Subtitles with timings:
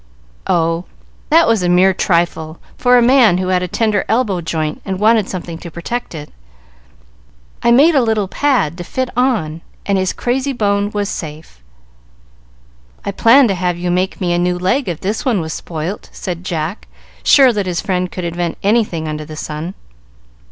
[0.47, 0.85] "Oh,
[1.29, 4.99] that was a mere trifle for a man who had a tender elbow joint and
[4.99, 6.31] wanted something to protect it.
[7.61, 11.61] I made a little pad to fit on, and his crazy bone was safe."
[13.05, 16.09] "I planned to have you make me a new leg if this one was spoilt,"
[16.11, 16.87] said Jack,
[17.21, 19.75] sure that his friend could invent anything under the sun.